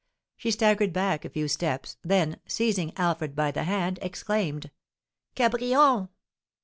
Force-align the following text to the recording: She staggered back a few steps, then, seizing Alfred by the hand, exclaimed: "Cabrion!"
She 0.35 0.49
staggered 0.49 0.93
back 0.93 1.25
a 1.25 1.29
few 1.29 1.47
steps, 1.47 1.97
then, 2.01 2.39
seizing 2.47 2.91
Alfred 2.97 3.35
by 3.35 3.51
the 3.51 3.65
hand, 3.65 3.99
exclaimed: 4.01 4.71
"Cabrion!" 5.35 6.09